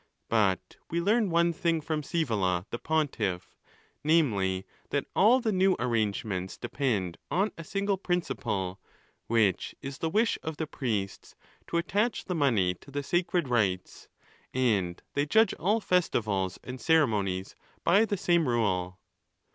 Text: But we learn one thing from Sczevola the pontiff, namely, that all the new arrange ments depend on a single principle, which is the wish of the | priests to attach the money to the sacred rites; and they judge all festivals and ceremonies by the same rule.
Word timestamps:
But 0.29 0.77
we 0.89 0.99
learn 0.99 1.29
one 1.29 1.53
thing 1.53 1.79
from 1.79 2.01
Sczevola 2.01 2.65
the 2.71 2.79
pontiff, 2.79 3.55
namely, 4.03 4.65
that 4.89 5.05
all 5.15 5.39
the 5.39 5.51
new 5.51 5.75
arrange 5.77 6.25
ments 6.25 6.57
depend 6.57 7.19
on 7.29 7.51
a 7.55 7.63
single 7.63 7.99
principle, 7.99 8.79
which 9.27 9.75
is 9.79 9.99
the 9.99 10.09
wish 10.09 10.39
of 10.41 10.57
the 10.57 10.65
| 10.65 10.65
priests 10.79 11.35
to 11.67 11.77
attach 11.77 12.25
the 12.25 12.33
money 12.33 12.73
to 12.81 12.89
the 12.89 13.03
sacred 13.03 13.47
rites; 13.47 14.07
and 14.55 15.03
they 15.13 15.27
judge 15.27 15.53
all 15.59 15.79
festivals 15.79 16.57
and 16.63 16.81
ceremonies 16.81 17.55
by 17.83 18.03
the 18.03 18.17
same 18.17 18.49
rule. 18.49 18.97